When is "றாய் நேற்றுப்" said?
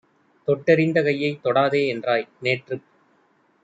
2.03-2.85